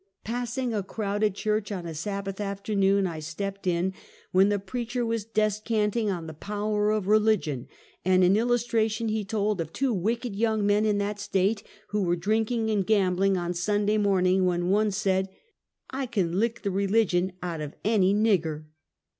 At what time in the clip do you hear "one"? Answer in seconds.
14.69-14.89